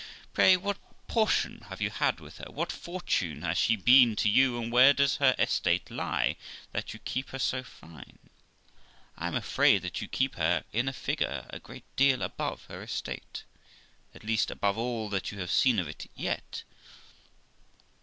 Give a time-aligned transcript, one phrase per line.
[0.33, 2.49] Pray what portion have you had with her?
[2.49, 4.59] what fortune has she been to you?
[4.59, 6.35] and where does her estate lie,
[6.71, 8.17] that you keep her so fine?
[9.15, 12.81] I am afraid that you keep her in a figure a great deal above her
[12.81, 13.43] estate,
[14.15, 16.09] at least THE LIFE OF ROXANA 345 above all that you have seen of it
[16.15, 16.63] yet.